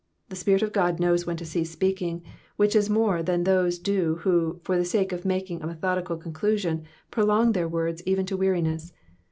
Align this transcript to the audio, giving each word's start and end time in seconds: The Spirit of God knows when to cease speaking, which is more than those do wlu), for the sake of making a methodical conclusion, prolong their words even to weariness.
The 0.29 0.35
Spirit 0.35 0.63
of 0.63 0.73
God 0.73 0.99
knows 0.99 1.27
when 1.27 1.37
to 1.37 1.45
cease 1.45 1.69
speaking, 1.69 2.23
which 2.55 2.75
is 2.75 2.89
more 2.89 3.21
than 3.21 3.43
those 3.43 3.77
do 3.77 4.19
wlu), 4.23 4.59
for 4.63 4.75
the 4.75 4.83
sake 4.83 5.11
of 5.11 5.25
making 5.25 5.61
a 5.61 5.67
methodical 5.67 6.17
conclusion, 6.17 6.85
prolong 7.11 7.51
their 7.51 7.67
words 7.69 8.01
even 8.07 8.25
to 8.25 8.35
weariness. 8.35 8.93